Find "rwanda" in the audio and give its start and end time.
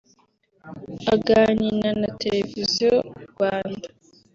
3.31-3.87